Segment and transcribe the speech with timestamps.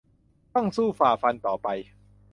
[0.53, 1.67] ต้องสู้ฝ่าฟันต่อไป